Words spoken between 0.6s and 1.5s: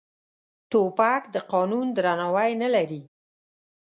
توپک د